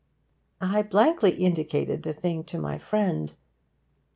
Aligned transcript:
I 0.59 0.81
blankly 0.81 1.29
indicated 1.29 2.01
the 2.01 2.11
thing 2.11 2.43
to 2.45 2.57
my 2.57 2.79
friend. 2.79 3.33